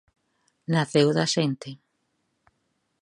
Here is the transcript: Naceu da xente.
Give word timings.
Naceu 0.73 1.07
da 1.17 1.25
xente. 1.33 1.69